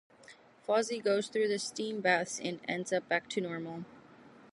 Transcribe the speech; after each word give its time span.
Fozzie 0.67 0.97
goes 0.99 1.27
through 1.27 1.47
the 1.47 1.59
steam 1.59 2.01
baths 2.01 2.39
and 2.39 2.59
ends 2.67 2.91
up 2.91 3.07
back 3.07 3.29
to 3.29 3.39
normal. 3.39 3.85